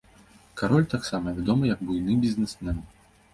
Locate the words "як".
1.73-1.85